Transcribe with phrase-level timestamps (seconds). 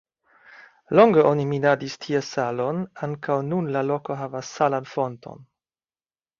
[0.99, 5.49] Longe oni minadis tie salon, ankaŭ nun la loko havas salan fonton.